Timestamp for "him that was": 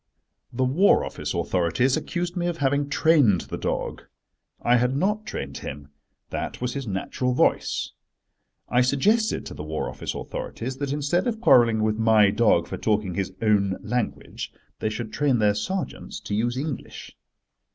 5.59-6.73